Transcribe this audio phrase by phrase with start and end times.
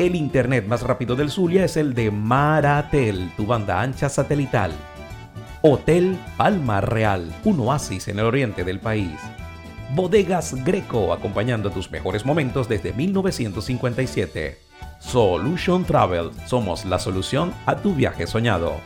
[0.00, 4.72] El internet más rápido del Zulia es el de Maratel, tu banda ancha satelital.
[5.60, 9.20] Hotel Palma Real, un oasis en el oriente del país.
[9.94, 14.56] Bodegas Greco, acompañando tus mejores momentos desde 1957.
[15.00, 18.80] Solution Travel, somos la solución a tu viaje soñado.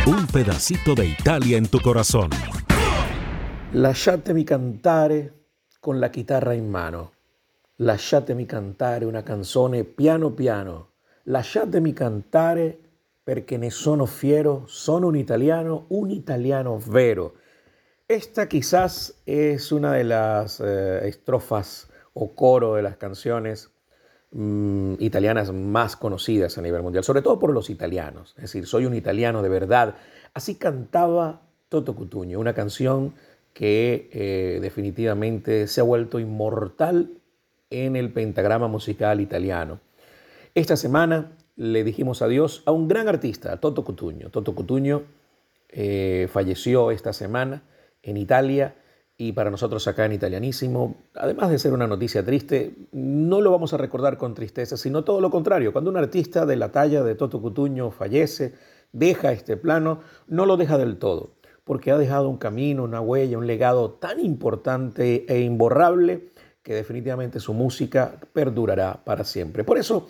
[0.07, 2.29] Un pedacito de Italia en tu corazón.
[3.71, 5.33] Lasciatemi cantare
[5.79, 7.11] con la chitarra in mano.
[7.77, 10.89] Lasciatemi cantare una canzone piano piano.
[11.23, 12.79] Lasciatemi cantare
[13.23, 17.33] perché ne sono fiero, sono un italiano, un italiano vero.
[18.07, 23.71] Esta quizás es una de las eh, estrofas o coro de las canciones
[24.29, 28.35] mm, italianas más conocidas a nivel mundial, sobre todo por los italianos.
[28.37, 29.95] Es decir, soy un italiano de verdad.
[30.35, 33.15] Así cantaba Toto Cutugno, una canción
[33.53, 37.09] que eh, definitivamente se ha vuelto inmortal
[37.71, 39.79] en el pentagrama musical italiano.
[40.53, 44.29] Esta semana le dijimos adiós a un gran artista, Toto Cutugno.
[44.29, 45.01] Toto Cutugno
[45.69, 47.63] eh, falleció esta semana
[48.05, 48.75] en Italia
[49.17, 53.73] y para nosotros acá en Italianísimo, además de ser una noticia triste, no lo vamos
[53.73, 55.71] a recordar con tristeza, sino todo lo contrario.
[55.71, 58.53] Cuando un artista de la talla de Toto Cutuño fallece,
[58.91, 61.31] deja este plano, no lo deja del todo,
[61.63, 66.31] porque ha dejado un camino, una huella, un legado tan importante e imborrable
[66.61, 69.63] que definitivamente su música perdurará para siempre.
[69.63, 70.09] Por eso,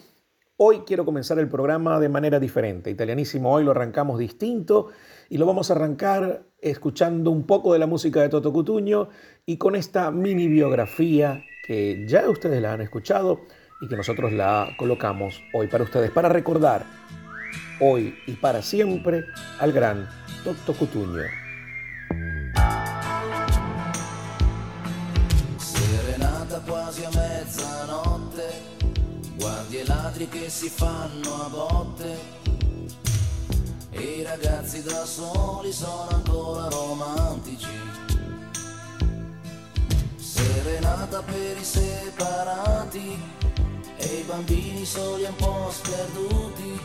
[0.58, 2.90] hoy quiero comenzar el programa de manera diferente.
[2.90, 4.90] Italianísimo hoy lo arrancamos distinto
[5.30, 9.10] y lo vamos a arrancar escuchando un poco de la música de Toto Cutuño
[9.46, 13.42] y con esta mini biografía que ya ustedes la han escuchado
[13.82, 16.86] y que nosotros la colocamos hoy para ustedes, para recordar
[17.80, 19.26] hoy y para siempre
[19.60, 20.08] al gran
[20.44, 21.24] Toto Cutuño.
[34.06, 37.68] I ragazzi da soli sono ancora romantici.
[40.16, 43.20] Serenata per i separati
[43.98, 46.80] e i bambini soli un po' sperduti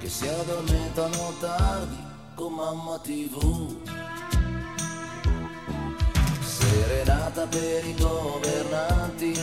[0.00, 1.98] che si addormentano tardi
[2.34, 3.76] con mamma tv.
[6.40, 9.34] Serenata per i governanti,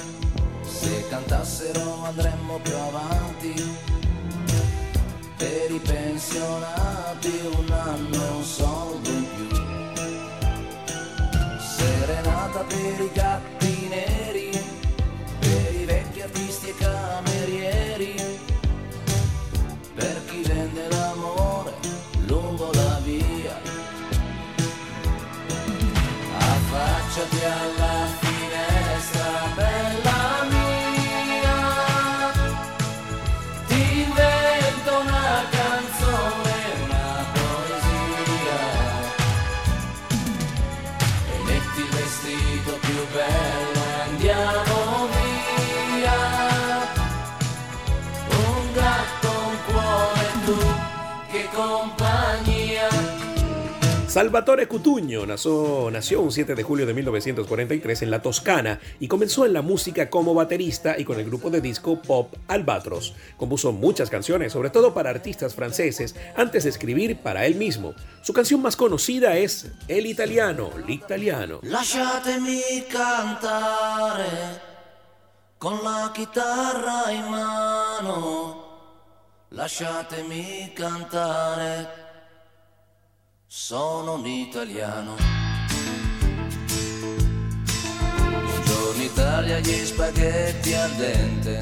[0.63, 3.93] se cantassero andremmo più avanti
[5.45, 9.47] per i pensionati un anno e un soldo in più.
[11.59, 13.64] Serenata per i gatti
[54.15, 59.45] Salvatore Cutuño nació, nació un 7 de julio de 1943 en la Toscana y comenzó
[59.45, 63.13] en la música como baterista y con el grupo de disco pop Albatros.
[63.35, 67.93] Compuso muchas canciones, sobre todo para artistas franceses, antes de escribir para él mismo.
[68.21, 71.59] Su canción más conocida es El Italiano, l'Italiano.
[71.63, 74.61] Lasciatemi cantare
[75.57, 78.63] con la chitarra in mano,
[79.49, 82.04] lasciatemi cantare,
[83.47, 85.15] sono un italiano.
[88.17, 91.59] Buongiorno Italia, gli spaghetti al dente,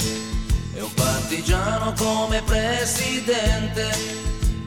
[0.73, 3.89] e un partigiano come presidente,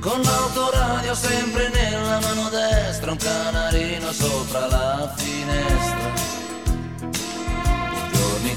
[0.01, 6.35] con l'autoradio sempre nella mano destra, un canarino sopra la finestra.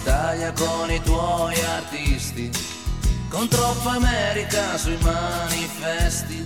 [0.01, 2.49] Italia con i tuoi artisti,
[3.27, 6.45] con troppa America sui manifesti,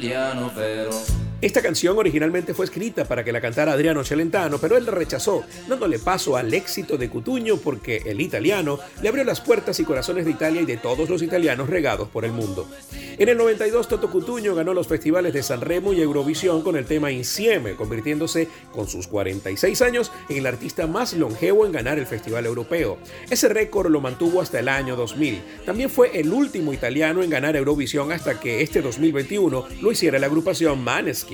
[0.00, 1.19] italiano vero.
[1.42, 5.42] Esta canción originalmente fue escrita para que la cantara Adriano Celentano, pero él la rechazó,
[5.66, 10.26] dándole paso al éxito de Cutuño porque el italiano le abrió las puertas y corazones
[10.26, 12.68] de Italia y de todos los italianos regados por el mundo.
[13.16, 16.84] En el 92 Toto Cutuño ganó los festivales de San Remo y Eurovisión con el
[16.84, 22.06] tema Insieme, convirtiéndose con sus 46 años en el artista más longevo en ganar el
[22.06, 22.98] Festival Europeo.
[23.30, 25.42] Ese récord lo mantuvo hasta el año 2000.
[25.64, 30.26] También fue el último italiano en ganar Eurovisión hasta que este 2021 lo hiciera la
[30.26, 31.29] agrupación Maneskin.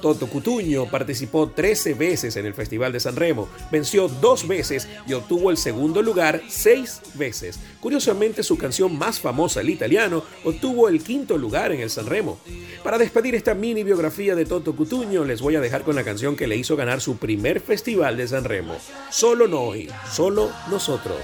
[0.00, 5.12] Toto Cutuño participó 13 veces en el Festival de San Remo, venció dos veces y
[5.12, 7.58] obtuvo el segundo lugar seis veces.
[7.80, 12.38] Curiosamente, su canción más famosa, el italiano, obtuvo el quinto lugar en el San Remo.
[12.82, 16.36] Para despedir esta mini biografía de Toto Cutuño, les voy a dejar con la canción
[16.36, 18.76] que le hizo ganar su primer Festival de San Remo.
[19.10, 21.18] Solo Noi, solo nosotros.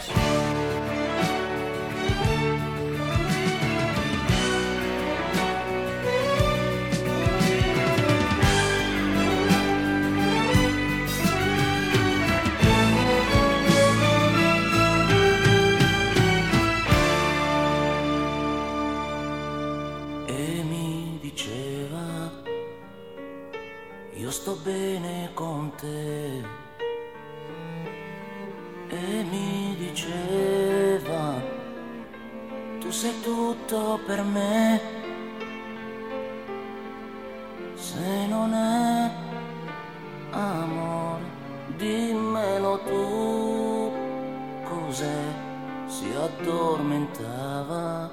[45.95, 48.11] si addormentava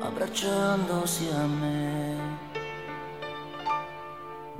[0.00, 2.16] abbracciandosi a me.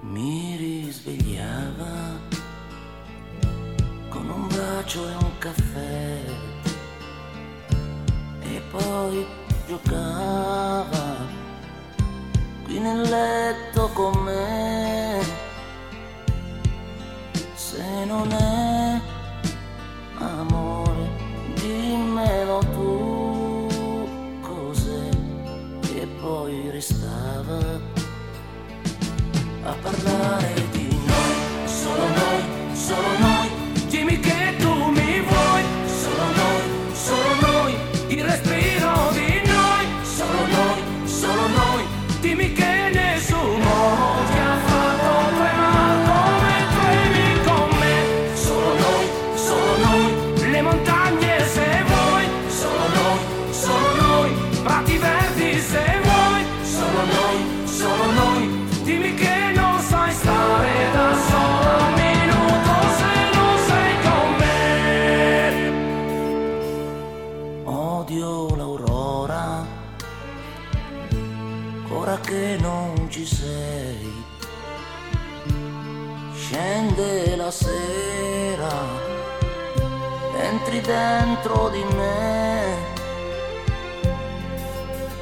[0.00, 1.94] Mi risvegliava
[4.08, 6.20] con un bacio e un caffè
[8.40, 9.26] e poi
[9.66, 11.16] giocava
[12.64, 14.65] qui nel letto con me.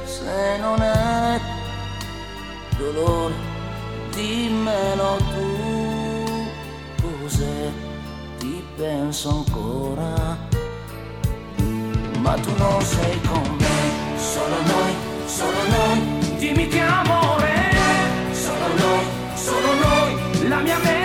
[0.05, 1.39] se non è
[2.77, 3.33] dolore
[4.15, 5.65] dimmelo tu
[7.21, 7.71] cos'è
[8.39, 10.37] ti penso ancora.
[12.19, 13.77] Ma tu non sei con me.
[14.17, 14.93] Solo noi
[15.25, 17.53] solo noi dimmi che amore.
[18.31, 21.04] Solo noi solo noi la mia mente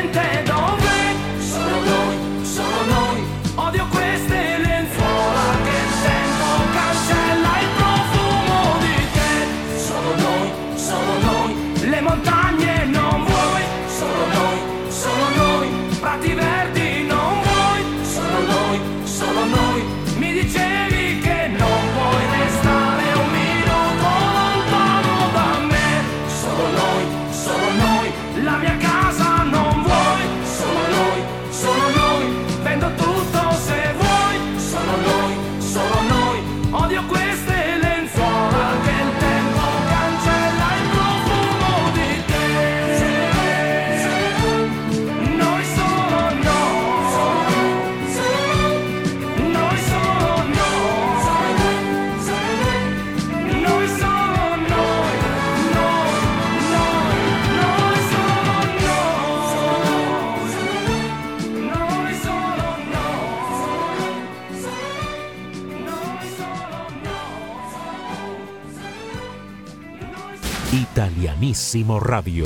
[72.01, 72.45] Radio.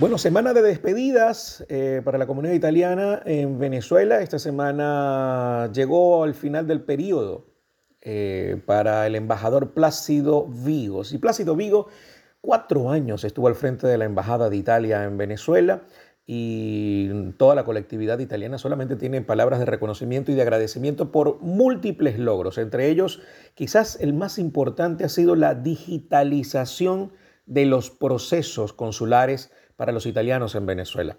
[0.00, 4.22] Bueno, semana de despedidas eh, para la comunidad italiana en Venezuela.
[4.22, 7.48] Esta semana llegó al final del periodo
[8.00, 11.02] eh, para el embajador Plácido Vigo.
[11.10, 11.88] Y Plácido Vigo,
[12.40, 15.82] cuatro años estuvo al frente de la Embajada de Italia en Venezuela
[16.24, 22.18] y toda la colectividad italiana solamente tiene palabras de reconocimiento y de agradecimiento por múltiples
[22.18, 22.56] logros.
[22.56, 23.20] Entre ellos,
[23.54, 27.12] quizás el más importante ha sido la digitalización
[27.46, 31.16] de los procesos consulares para los italianos en Venezuela.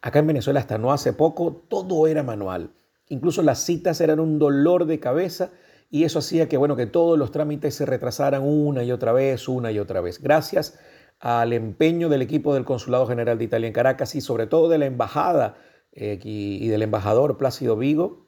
[0.00, 2.70] Acá en Venezuela hasta no hace poco todo era manual.
[3.08, 5.50] Incluso las citas eran un dolor de cabeza
[5.90, 9.48] y eso hacía que, bueno, que todos los trámites se retrasaran una y otra vez,
[9.48, 10.20] una y otra vez.
[10.20, 10.78] Gracias
[11.20, 14.78] al empeño del equipo del Consulado General de Italia en Caracas y sobre todo de
[14.78, 15.56] la embajada
[15.92, 18.24] eh, y del embajador Plácido Vigo,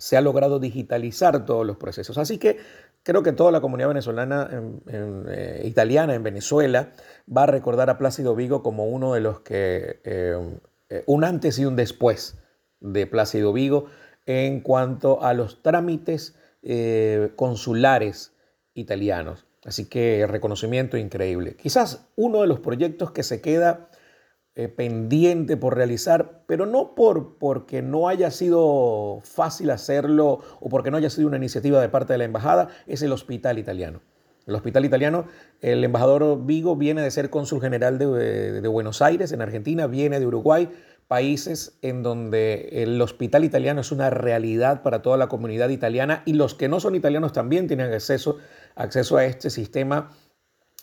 [0.00, 2.18] se ha logrado digitalizar todos los procesos.
[2.18, 2.58] Así que
[3.02, 4.50] Creo que toda la comunidad venezolana,
[4.88, 6.92] eh, italiana en Venezuela,
[7.34, 10.58] va a recordar a Plácido Vigo como uno de los que, eh,
[10.90, 12.38] eh, un antes y un después
[12.80, 13.86] de Plácido Vigo
[14.26, 16.36] en cuanto a los trámites
[17.36, 18.34] consulares
[18.74, 19.46] italianos.
[19.64, 21.56] Así que reconocimiento increíble.
[21.56, 23.89] Quizás uno de los proyectos que se queda
[24.56, 30.90] eh, pendiente por realizar, pero no por, porque no haya sido fácil hacerlo o porque
[30.90, 34.00] no haya sido una iniciativa de parte de la embajada, es el hospital italiano.
[34.46, 35.26] El hospital italiano,
[35.60, 40.18] el embajador Vigo viene de ser cónsul general de, de Buenos Aires, en Argentina, viene
[40.18, 40.68] de Uruguay,
[41.10, 46.34] países en donde el hospital italiano es una realidad para toda la comunidad italiana y
[46.34, 48.38] los que no son italianos también tienen acceso,
[48.76, 50.10] acceso a este sistema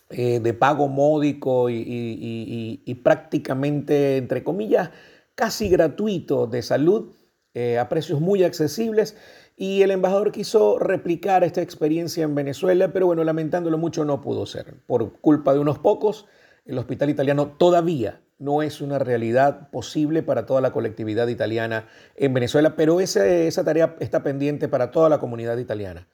[0.10, 4.91] eh, de pago módico y, prácticamente, entre comillas,
[5.36, 7.13] casi gratuito de salud
[7.54, 9.17] eh, a precios muy accesibles.
[9.58, 14.46] Y el embajador quiso replicar esta experiencia en Venezuela, pero bueno, lamentándolo mucho no pudo
[14.46, 14.76] ser.
[14.86, 16.28] Por culpa de unos pocos,
[16.65, 22.34] el hospital italiano todavía no es una realidad posible para toda la colectividad italiana en
[22.34, 26.08] Venezuela, pero esa tarea está pendiente para toda la comunidad italiana.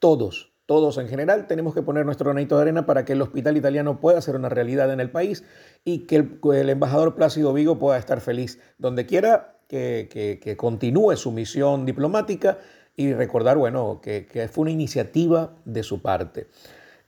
[0.00, 3.56] Todos, todos en general tenemos que poner nuestro granito de arena para que el hospital
[3.56, 5.42] italiano pueda ser una realidad en el país
[5.82, 11.86] y que el, embajador Plácido Vigo pueda estar feliz donde quiera, que, continúe su misión
[11.86, 12.58] diplomática
[12.96, 16.48] y recordar, bueno, que, fue una iniciativa de su parte.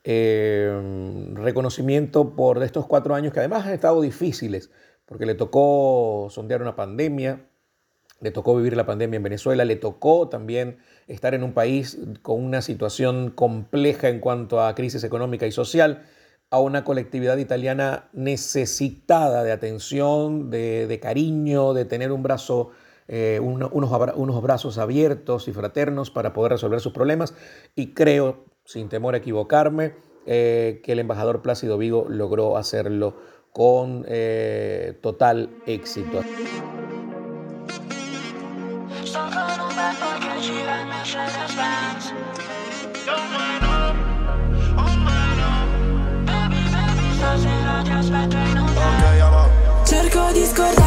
[0.05, 4.70] Eh, reconocimiento por estos cuatro años que además han estado difíciles,
[5.05, 7.44] porque le tocó sondear una pandemia,
[8.23, 10.79] le tocó vivir la pandemia en Venezuela, le tocó también
[11.11, 16.05] estar en un país con una situación compleja en cuanto a crisis económica y social,
[16.51, 22.70] a una colectividad italiana necesitada de atención, de, cariño, de tener un brazo,
[23.09, 27.35] eh, unos, unos brazos abiertos y fraternos para poder resolver sus problemas.
[27.77, 29.94] Y creo, sin temor a equivocarme,
[30.27, 33.16] eh, que el embajador Plácido Vigo logró hacerlo
[33.53, 36.23] con eh, total éxito.
[49.85, 50.80] Cerco di scordarti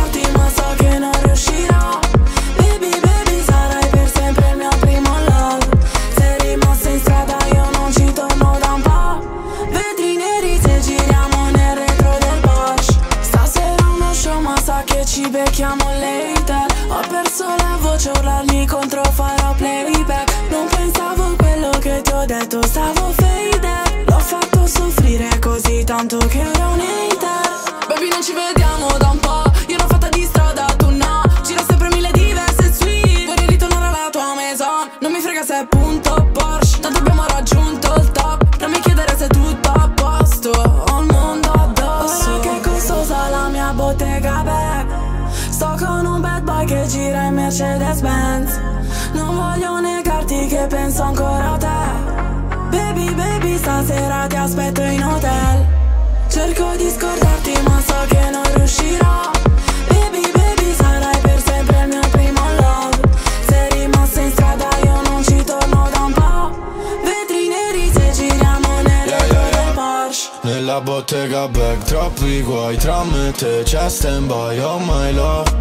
[22.54, 28.34] quanto stavo fade L'ho fatto soffrire così tanto che ero un hater Baby non ci
[28.34, 31.22] vediamo da un po' Io l'ho fatta di strada, tu no.
[31.44, 34.90] Gira sempre mille diverse suite Vorrei ritornare alla tua maison.
[35.00, 38.60] Non mi frega se è punto Porsche Tanto abbiamo raggiunto il top.
[38.60, 42.30] Non mi chiedere se è tutto a posto Ho il mondo addosso.
[42.30, 44.94] Ora che è costosa la mia bottega, babe
[45.50, 48.60] Sto con un bad boy che gira in Mercedes-Benz.
[49.14, 51.43] Non voglio negarti che penso ancora
[52.74, 55.66] Baby baby stasera ti aspetto in hotel.
[56.28, 59.32] Cerco di scordarti ma so che non riuscirò.
[59.88, 62.98] Baby baby sarai per sempre il mio primo love.
[63.48, 66.50] Sei rimasto in strada io non ci torno da un po'
[67.04, 69.50] Vetri neri se giriamo nel Yeah, yeah, yeah.
[69.52, 70.30] del Porsche.
[70.42, 75.52] Nella bottega bag troppi guai Tra me te c'è stand by Oh my love,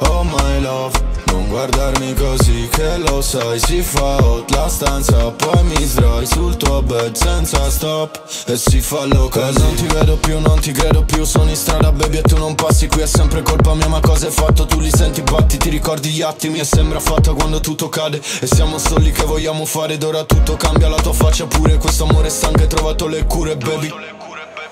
[0.00, 5.64] oh my love Non guardarmi così che lo sai Si fa hot la stanza Poi
[5.64, 8.20] mi sdrai sul tuo bed senza stop.
[8.46, 11.56] E si fa loca E non ti vedo più, non ti credo più Sono in
[11.56, 14.66] strada baby e tu non passi Qui è sempre colpa mia ma cosa hai fatto?
[14.66, 18.20] Tu li senti batti, ti ricordi gli attimi E sembra fatta quando tutto cade.
[18.40, 22.04] E siamo soli che vogliamo fare Ed ora tutto cambia, la tua faccia pure Questo
[22.04, 23.88] amore stanco hai trovato le cure baby.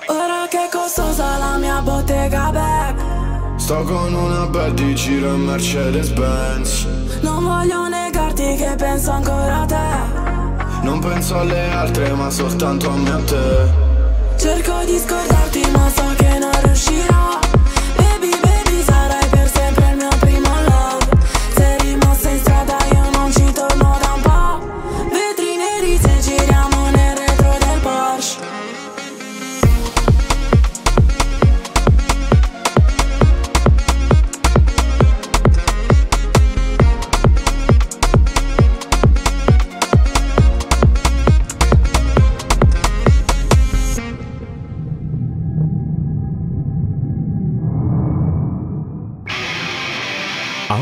[0.09, 3.20] Ora che costosa la mia bottega bag
[3.61, 6.87] Sto con una bad di giro in Mercedes Benz
[7.21, 10.81] Non voglio negarti che penso ancora a te.
[10.81, 14.37] Non penso alle altre ma soltanto a me e a te.
[14.37, 17.10] Cerco di scordarti ma so che non riuscirò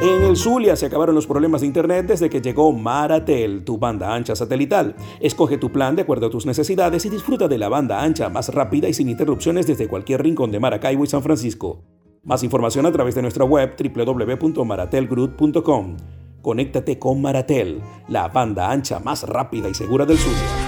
[0.00, 4.14] En el Zulia se acabaron los problemas de internet desde que llegó Maratel, tu banda
[4.14, 4.94] ancha satelital.
[5.20, 8.54] Escoge tu plan de acuerdo a tus necesidades y disfruta de la banda ancha más
[8.54, 11.82] rápida y sin interrupciones desde cualquier rincón de Maracaibo y San Francisco.
[12.22, 15.96] Más información a través de nuestra web www.maratelgroup.com.
[16.42, 20.67] Conéctate con Maratel, la banda ancha más rápida y segura del Zulia.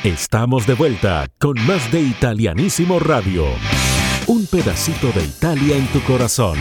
[0.03, 3.45] Estamos de vuelta con más de Italianísimo Radio.
[4.27, 6.57] Un pedacito de Italia en tu corazón.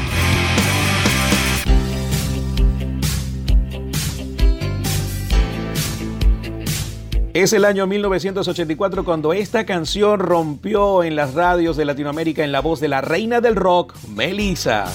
[7.35, 12.61] Es el año 1984 cuando esta canción rompió en las radios de Latinoamérica en la
[12.61, 14.93] voz de la reina del rock, Melissa.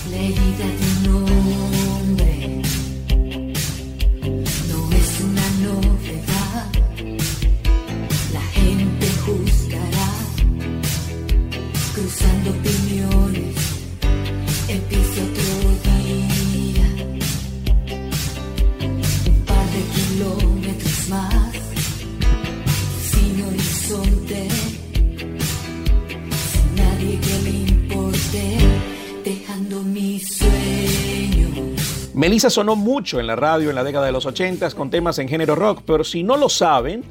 [32.18, 35.30] Melissa sonó mucho en la radio en la década de los 80 con temas en
[35.30, 37.04] género rock, pero si no lo saben,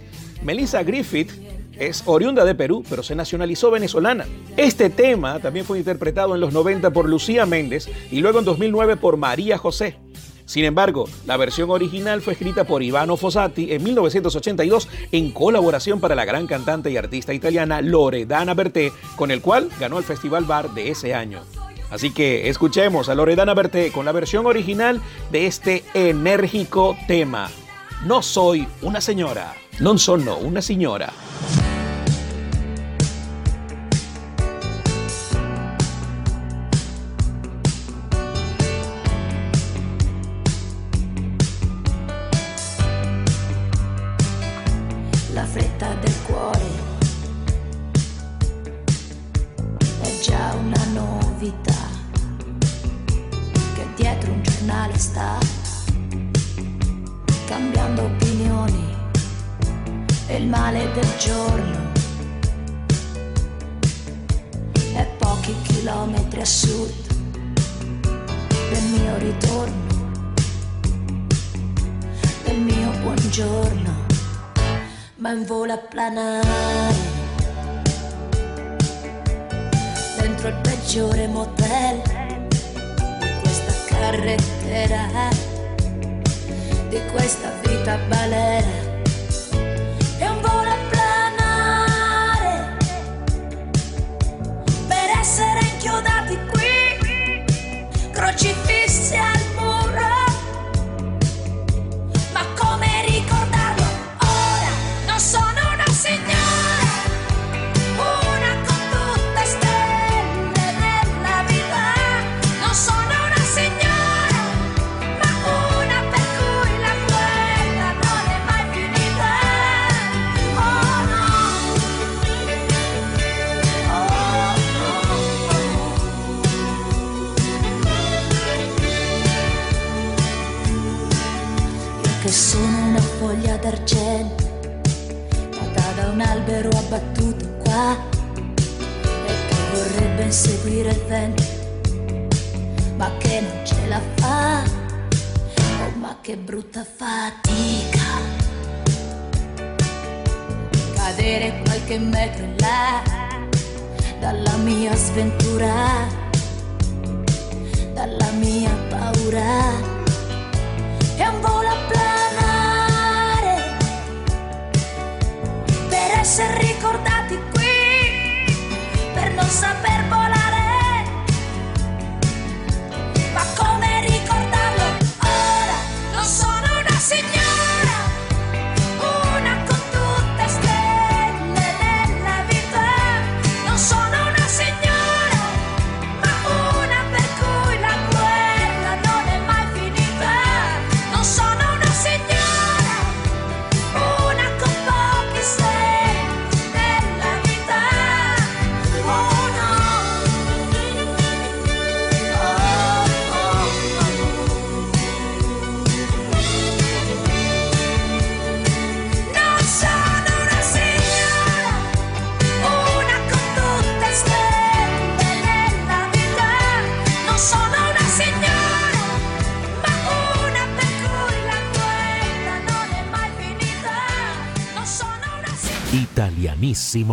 [0.42, 1.31] Melissa Griffith
[1.79, 4.27] es oriunda de Perú, pero se nacionalizó venezolana.
[4.57, 8.97] Este tema también fue interpretado en los 90 por Lucía Méndez y luego en 2009
[8.97, 9.97] por María José.
[10.45, 16.16] Sin embargo, la versión original fue escrita por Ivano Fossati en 1982 en colaboración para
[16.16, 20.75] la gran cantante y artista italiana Loredana Berté, con el cual ganó el Festival Bar
[20.75, 21.42] de ese año.
[21.90, 27.49] Así que escuchemos a Loredana Berté con la versión original de este enérgico tema.
[28.05, 31.12] No soy una señora, non sono una señora.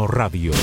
[0.07, 0.53] Radio.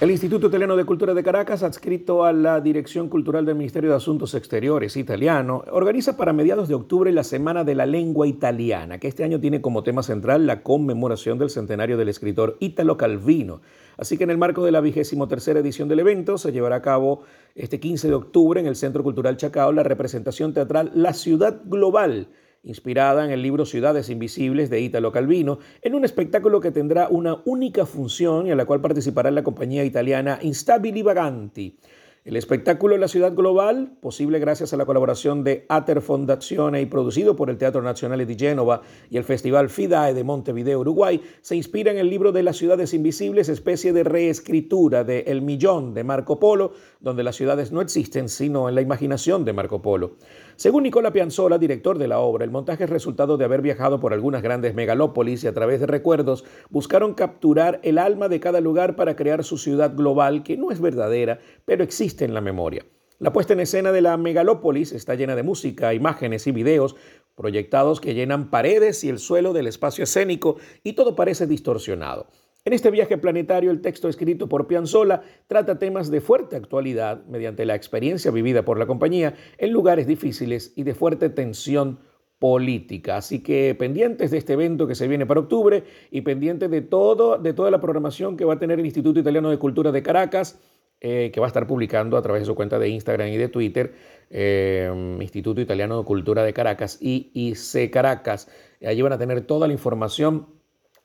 [0.00, 3.96] El Instituto Italiano de Cultura de Caracas, adscrito a la Dirección Cultural del Ministerio de
[3.96, 9.06] Asuntos Exteriores italiano, organiza para mediados de octubre la Semana de la Lengua Italiana, que
[9.06, 13.60] este año tiene como tema central la conmemoración del centenario del escritor Italo Calvino.
[13.96, 16.82] Así que en el marco de la vigésimo tercera edición del evento se llevará a
[16.82, 17.22] cabo
[17.54, 22.26] este 15 de octubre en el Centro Cultural Chacao la representación teatral La Ciudad Global
[22.62, 27.40] inspirada en el libro Ciudades Invisibles de Italo Calvino, en un espectáculo que tendrá una
[27.44, 31.78] única función y en la cual participará la compañía italiana Instabili Vaganti.
[32.22, 37.34] El espectáculo La Ciudad Global, posible gracias a la colaboración de Ater Fondazione y producido
[37.34, 41.90] por el Teatro Nacional de Génova y el Festival FIDAE de Montevideo, Uruguay, se inspira
[41.90, 46.38] en el libro de las ciudades invisibles, especie de reescritura de El Millón de Marco
[46.38, 50.16] Polo, donde las ciudades no existen sino en la imaginación de Marco Polo.
[50.60, 54.12] Según Nicola Pianzola, director de la obra, el montaje es resultado de haber viajado por
[54.12, 58.94] algunas grandes megalópolis y a través de recuerdos buscaron capturar el alma de cada lugar
[58.94, 62.84] para crear su ciudad global, que no es verdadera, pero existe en la memoria.
[63.18, 66.94] La puesta en escena de la megalópolis está llena de música, imágenes y videos
[67.36, 72.26] proyectados que llenan paredes y el suelo del espacio escénico y todo parece distorsionado.
[72.62, 77.64] En este viaje planetario, el texto escrito por Piazzolla trata temas de fuerte actualidad mediante
[77.64, 82.00] la experiencia vivida por la compañía en lugares difíciles y de fuerte tensión
[82.38, 83.16] política.
[83.16, 87.38] Así que pendientes de este evento que se viene para octubre y pendientes de, todo,
[87.38, 90.60] de toda la programación que va a tener el Instituto Italiano de Cultura de Caracas,
[91.00, 93.48] eh, que va a estar publicando a través de su cuenta de Instagram y de
[93.48, 93.94] Twitter,
[94.28, 98.50] eh, Instituto Italiano de Cultura de Caracas, IIC Caracas.
[98.84, 100.59] Allí van a tener toda la información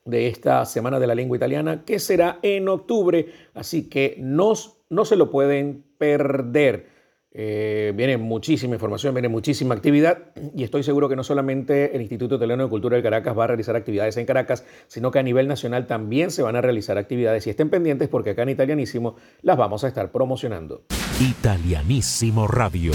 [0.06, 4.54] de esta Semana de la Lengua Italiana, que será en octubre, así que no,
[4.88, 6.96] no se lo pueden perder.
[7.38, 12.36] Eh, viene muchísima información, viene muchísima actividad y estoy seguro que no solamente el Instituto
[12.36, 15.46] Italiano de Cultura de Caracas va a realizar actividades en Caracas, sino que a nivel
[15.46, 19.58] nacional también se van a realizar actividades y estén pendientes porque acá en Italianísimo las
[19.58, 20.84] vamos a estar promocionando.
[21.20, 22.92] Italianísimo Radio.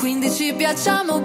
[0.00, 1.20] Quindi ci piacciamo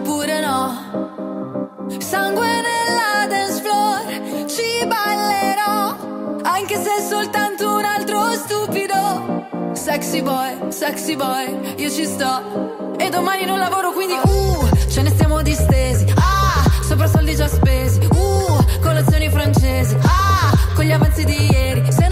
[6.60, 9.72] anche se è soltanto un altro stupido.
[9.72, 12.98] Sexy boy, sexy boy, io ci sto.
[12.98, 16.06] E domani non lavoro quindi uh, ce ne stiamo distesi.
[16.18, 18.00] Ah, sopra soldi già spesi.
[18.12, 19.96] Uh, colazioni francesi.
[20.02, 21.90] Ah, con gli avanzi di ieri.
[21.94, 22.09] Se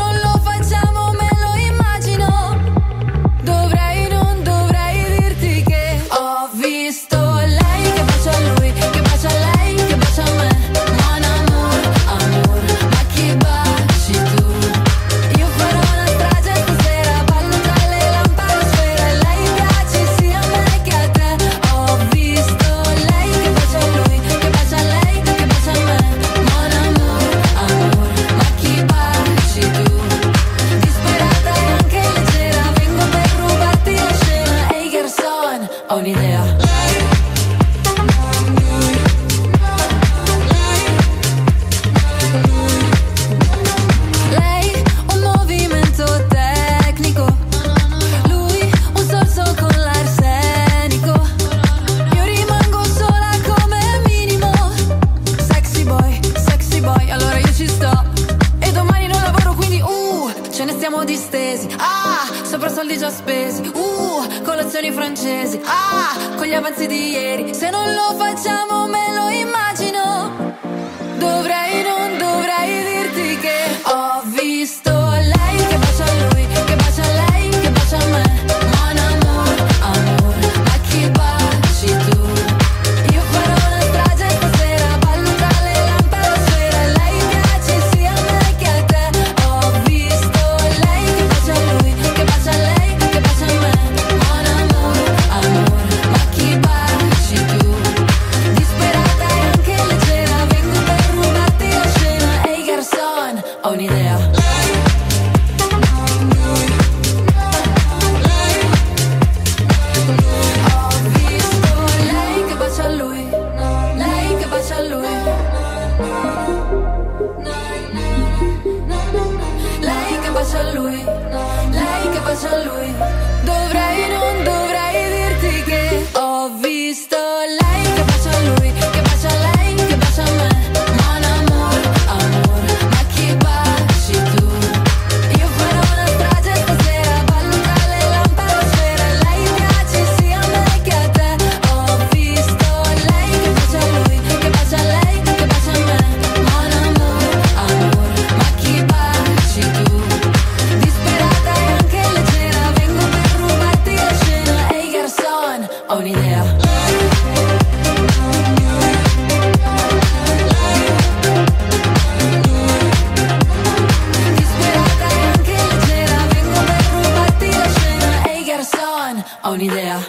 [169.52, 170.00] un'idea.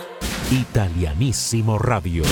[0.50, 2.24] Italianissimo Radio.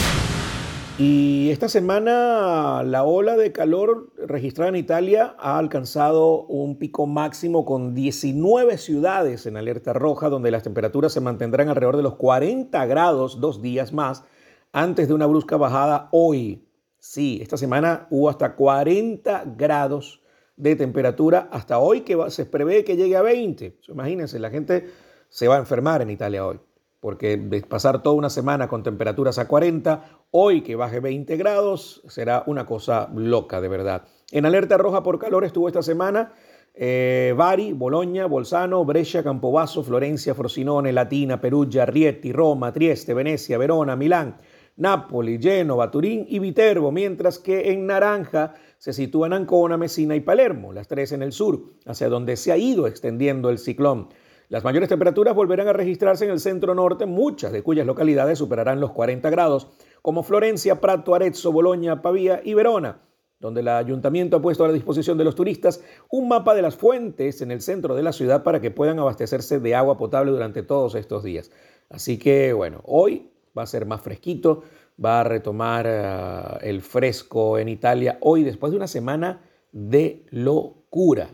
[0.98, 7.66] Y esta semana la ola de calor registrada en Italia ha alcanzado un pico máximo
[7.66, 12.86] con 19 ciudades en alerta roja, donde las temperaturas se mantendrán alrededor de los 40
[12.86, 14.24] grados dos días más,
[14.72, 16.66] antes de una brusca bajada hoy.
[16.98, 20.22] Sí, esta semana hubo hasta 40 grados
[20.56, 23.80] de temperatura hasta hoy, que se prevé que llegue a 20.
[23.88, 24.90] Imagínense, la gente
[25.28, 26.58] se va a enfermar en Italia hoy
[27.00, 27.38] porque
[27.68, 32.66] pasar toda una semana con temperaturas a 40, hoy que baje 20 grados, será una
[32.66, 34.04] cosa loca de verdad.
[34.30, 36.32] En alerta roja por calor estuvo esta semana
[36.78, 43.96] eh, Bari, Bologna, Bolzano, Brescia, Campobasso, Florencia, Frosinone, Latina, Perugia, Rieti, Roma, Trieste, Venecia, Verona,
[43.96, 44.36] Milán,
[44.76, 50.74] Nápoles, Génova, Turín y Viterbo, mientras que en naranja se sitúan Ancona, Messina y Palermo,
[50.74, 54.10] las tres en el sur, hacia donde se ha ido extendiendo el ciclón.
[54.48, 58.80] Las mayores temperaturas volverán a registrarse en el centro norte, muchas de cuyas localidades superarán
[58.80, 59.68] los 40 grados,
[60.02, 63.00] como Florencia, Prato, Arezzo, Boloña, Pavía y Verona,
[63.40, 66.76] donde el ayuntamiento ha puesto a la disposición de los turistas un mapa de las
[66.76, 70.62] fuentes en el centro de la ciudad para que puedan abastecerse de agua potable durante
[70.62, 71.50] todos estos días.
[71.90, 74.62] Así que bueno, hoy va a ser más fresquito,
[75.04, 79.42] va a retomar uh, el fresco en Italia, hoy después de una semana
[79.72, 81.30] de locura.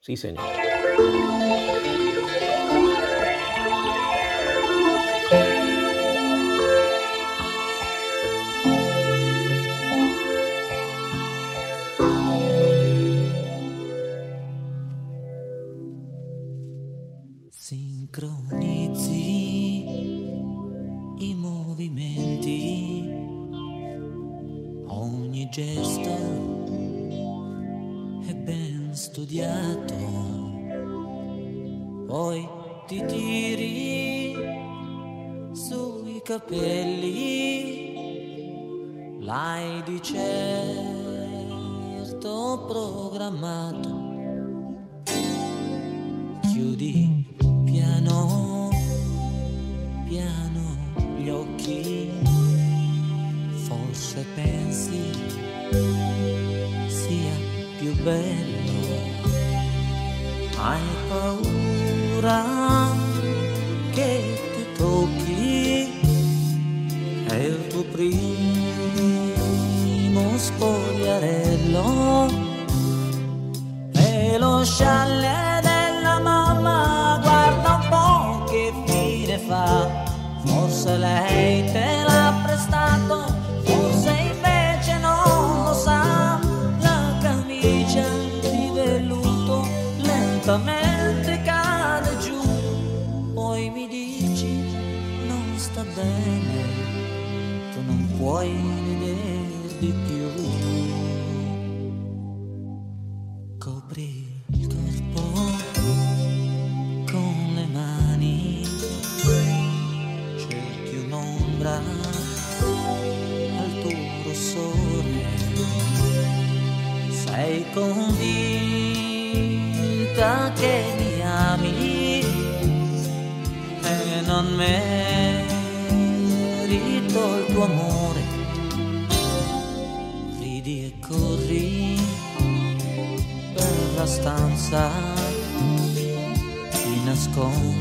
[0.00, 0.42] Sí, señor.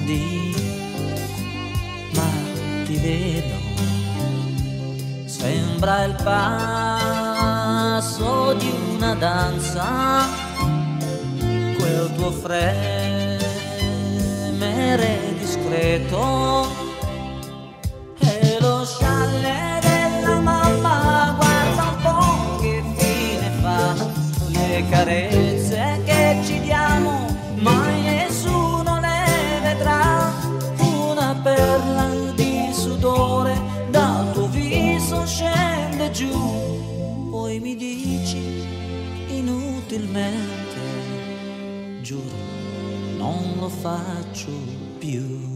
[0.06, 0.54] Nascondi,
[2.14, 2.30] ma
[2.86, 3.56] ti vedo,
[5.26, 6.94] sembra il passo
[8.54, 10.28] di una danza,
[11.78, 13.40] quel tuo fremere
[15.40, 16.68] discreto
[18.20, 23.96] e lo scialle della mamma, guarda un po' che fine fa
[24.50, 25.45] le carezze
[39.96, 40.82] gentilmente,
[42.02, 42.36] giuro,
[43.18, 44.52] non lo faccio
[45.00, 45.54] più.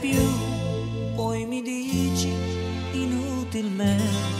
[0.00, 0.18] più,
[1.14, 2.32] poi mi dici
[2.92, 4.33] inutilmente.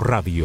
[0.00, 0.44] Radio.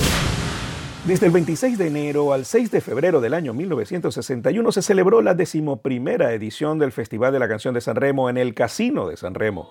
[1.05, 5.33] Desde el 26 de enero al 6 de febrero del año 1961 se celebró la
[5.33, 9.33] decimoprimera edición del Festival de la Canción de San Remo en el Casino de San
[9.33, 9.69] Remo.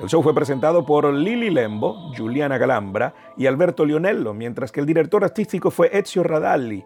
[0.00, 4.86] El show fue presentado por Lili Lembo, Giuliana Galambra y Alberto Lionello, mientras que el
[4.86, 6.82] director artístico fue Ezio Radalli.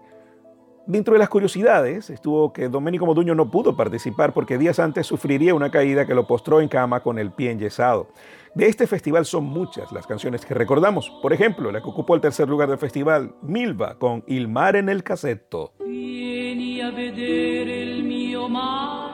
[0.87, 5.55] Dentro de las curiosidades estuvo que Domenico Moduño no pudo participar porque días antes sufriría
[5.55, 8.09] una caída que lo postró en cama con el pie enyesado.
[8.55, 11.09] De este festival son muchas las canciones que recordamos.
[11.22, 15.05] Por ejemplo, la que ocupó el tercer lugar del festival, Milva, con Il mare nel
[15.05, 15.74] cassetto.
[15.78, 19.12] Vieni a vedere il mio mare,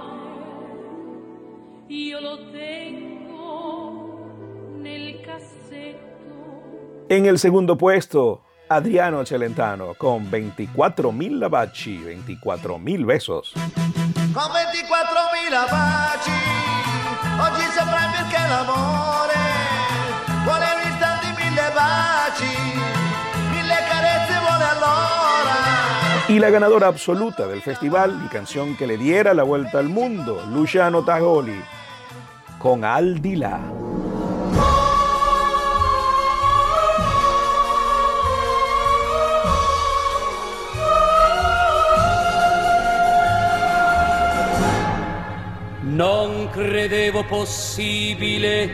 [1.89, 4.31] io lo tengo
[4.79, 7.05] nel cassetto.
[7.09, 13.53] En el segundo puesto, Adriano Celentano con 24.000 baci, 24.000 besos.
[14.33, 16.31] Con 24.000 baci,
[17.39, 19.35] oggi saprai perché l'amore
[20.45, 22.57] vuole in istanti mille baci,
[23.51, 25.55] mille carezze vuole allora.
[26.29, 30.43] Y la ganadora absoluta del festival y canción que le diera la vuelta al mundo,
[30.51, 31.63] Luciano Tajoli,
[32.59, 33.21] con Al
[46.87, 48.71] credevo possibile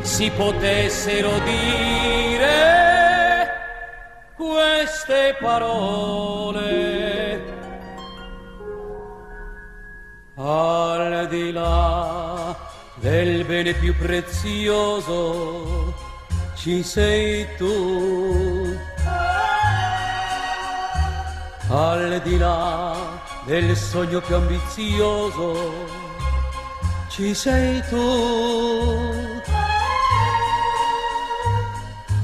[0.00, 2.48] si potessero dire
[4.34, 6.78] queste parole.
[10.36, 12.56] Al di là
[12.94, 15.94] del bene più prezioso
[16.54, 18.78] ci sei tu.
[21.68, 25.99] Al di là del sogno più ambizioso
[27.20, 28.06] ci sei tu.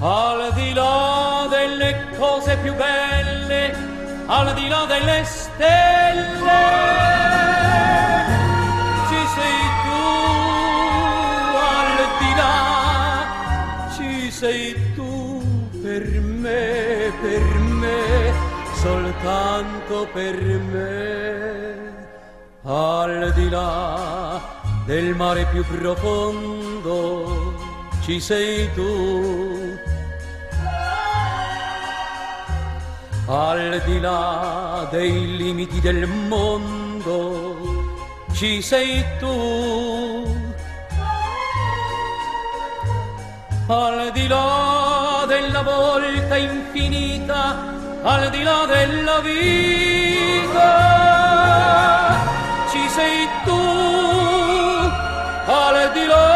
[0.00, 3.76] Al di là delle cose più belle,
[4.26, 6.64] al di là delle stelle,
[9.08, 10.04] ci sei tu.
[11.74, 12.56] Al di là
[13.94, 15.42] ci sei tu
[15.82, 16.04] per
[16.42, 17.46] me, per
[17.82, 18.00] me,
[18.82, 20.36] soltanto per
[20.72, 21.84] me.
[22.62, 24.55] Al di là
[24.86, 27.54] del mare più profondo
[28.02, 29.76] ci sei tu.
[33.26, 37.84] Al di là dei limiti del mondo
[38.32, 40.34] ci sei tu.
[43.66, 50.70] Al di là della volta infinita, al di là della vita,
[52.70, 54.15] ci sei tu
[55.48, 56.35] Alle di loro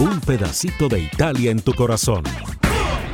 [0.00, 2.24] Un pedacito de Italia en tu corazón.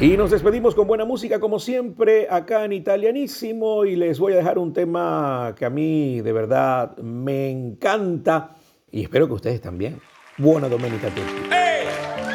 [0.01, 4.37] Y nos despedimos con buena música como siempre acá en Italianísimo y les voy a
[4.37, 8.57] dejar un tema que a mí de verdad me encanta
[8.91, 10.01] y espero que ustedes también.
[10.37, 12.34] Buona domenica a tutti.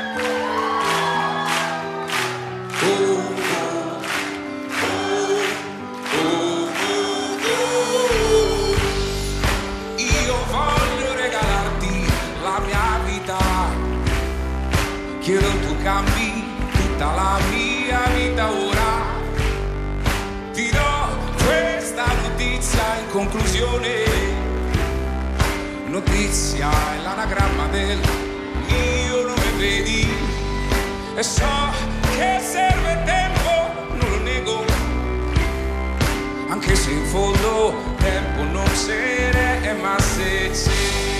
[15.30, 18.94] Chiedo tu cambi tutta la mia vita ora.
[20.54, 21.08] Ti do
[21.46, 24.06] questa notizia in conclusione.
[25.86, 28.00] Notizia è l'anagramma del
[28.70, 30.10] mio nome, vedi?
[31.16, 31.46] E so
[32.18, 34.66] che serve tempo, non lo nego
[36.50, 41.19] anche se in fondo tempo non se ne è, ma se cerco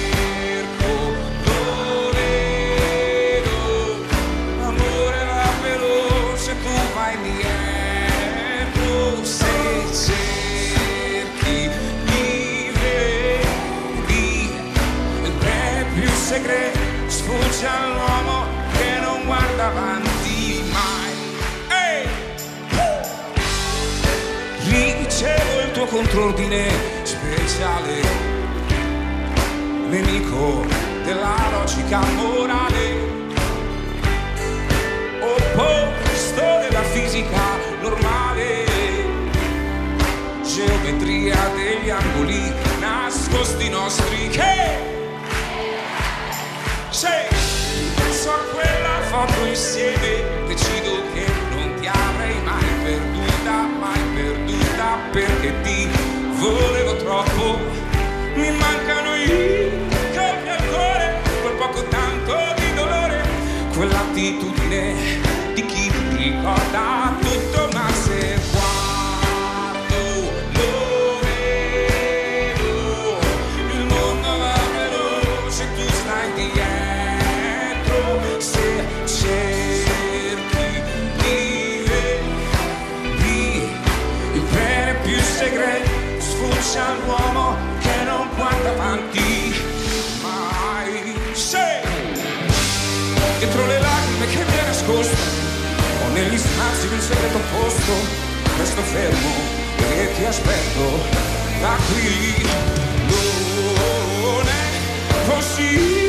[17.60, 18.46] sfugge all'uomo
[18.78, 21.12] che non guarda avanti mai.
[21.68, 22.08] Ehi!
[24.64, 26.70] ricevo il tuo contrordine
[27.04, 28.02] speciale,
[29.90, 30.66] nemico
[31.04, 33.08] della logica morale,
[35.20, 38.66] opposto della fisica normale,
[40.44, 44.30] geometria degli angoli nascosti nostri.
[44.30, 44.60] Che?
[47.00, 47.39] Quella
[49.10, 55.88] foto insieme decido che non ti avrei mai perduta mai perduta perché ti
[56.38, 57.58] volevo troppo.
[58.36, 59.72] Mi mancano i
[60.14, 63.24] colpi al cuore quel poco tanto di dolore
[63.74, 64.94] quell'attitudine
[65.56, 67.49] di chi ricorda tutto
[86.70, 89.56] sfugge all'uomo che non guarda avanti
[90.22, 91.16] mai.
[91.34, 91.82] Sei
[93.40, 95.18] dietro le lacrime che mi hai nascosto
[96.06, 97.94] o negli spazi di un segreto posto
[98.58, 99.34] resto fermo
[99.78, 101.04] e ti aspetto
[101.60, 102.48] da qui.
[104.22, 106.09] Non è possibile